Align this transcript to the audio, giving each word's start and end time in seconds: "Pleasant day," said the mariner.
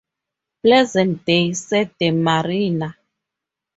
"Pleasant 0.63 1.23
day," 1.25 1.53
said 1.53 1.93
the 1.99 2.09
mariner. 2.09 2.97